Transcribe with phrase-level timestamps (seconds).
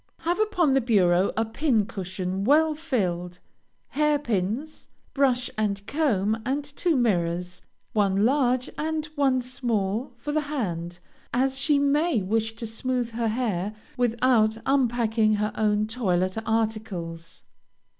[0.21, 3.37] Have upon the bureau a pin cushion well filled,
[3.89, 7.61] hair pins, brush and comb, and two mirrors,
[7.93, 10.97] one large, and one small for the hand,
[11.35, 17.43] as she may wish to smooth her hair, without unpacking her own toilet articles.